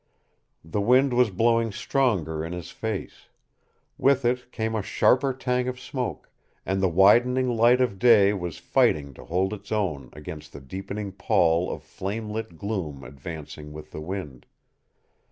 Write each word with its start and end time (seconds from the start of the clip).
The 0.65 0.81
wind 0.81 1.13
was 1.13 1.29
blowing 1.29 1.71
stronger 1.71 2.43
in 2.43 2.53
his 2.53 2.71
face. 2.71 3.29
With 3.99 4.25
it 4.25 4.51
came 4.51 4.73
a 4.73 4.81
sharper 4.81 5.31
tang 5.31 5.67
of 5.67 5.79
smoke, 5.79 6.31
and 6.65 6.81
the 6.81 6.89
widening 6.89 7.55
light 7.55 7.79
of 7.79 7.99
day 7.99 8.33
was 8.33 8.57
fighting 8.57 9.13
to 9.13 9.23
hold 9.25 9.53
its 9.53 9.71
own 9.71 10.09
against 10.13 10.53
the 10.53 10.59
deepening 10.59 11.11
pall 11.11 11.69
of 11.69 11.83
flame 11.83 12.31
lit 12.31 12.57
gloom 12.57 13.03
advancing 13.03 13.73
with 13.73 13.91
the 13.91 14.01
wind. 14.01 14.47